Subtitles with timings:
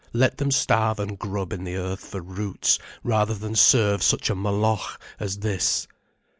[0.13, 4.35] Let them starve and grub in the earth for roots, rather than serve such a
[4.35, 5.87] Moloch as this.